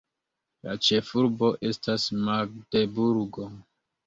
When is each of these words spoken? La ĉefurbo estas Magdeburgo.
La 0.67 0.71
ĉefurbo 0.87 1.49
estas 1.73 2.07
Magdeburgo. 2.31 3.49